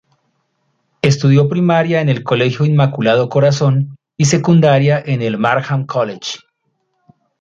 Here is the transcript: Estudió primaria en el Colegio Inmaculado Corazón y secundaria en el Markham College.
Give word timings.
Estudió 1.03 1.47
primaria 1.47 2.01
en 2.01 2.09
el 2.09 2.23
Colegio 2.23 2.65
Inmaculado 2.65 3.29
Corazón 3.29 3.97
y 4.17 4.25
secundaria 4.25 4.99
en 5.05 5.21
el 5.21 5.37
Markham 5.37 5.85
College. 5.85 6.39